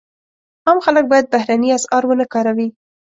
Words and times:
عام 0.67 0.79
خلک 0.85 1.05
باید 1.11 1.27
بهرني 1.33 1.69
اسعار 1.79 2.03
ونه 2.07 2.25
کاروي. 2.33 2.67